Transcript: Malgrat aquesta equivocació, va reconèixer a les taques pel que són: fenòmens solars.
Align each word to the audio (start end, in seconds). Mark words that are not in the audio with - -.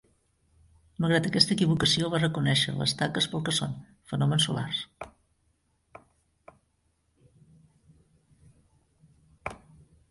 Malgrat 1.03 1.27
aquesta 1.29 1.51
equivocació, 1.55 2.07
va 2.13 2.21
reconèixer 2.23 2.73
a 2.73 2.79
les 2.79 2.95
taques 3.01 3.27
pel 3.33 3.43
que 3.49 3.53
són: 3.59 3.75
fenòmens 4.13 4.49
solars. 4.49 4.81